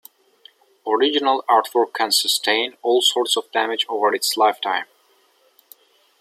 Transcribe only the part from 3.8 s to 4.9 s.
over its lifetime.